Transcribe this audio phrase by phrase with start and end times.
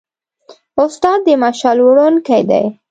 [0.81, 2.65] استاد د مشعل وړونکی دی.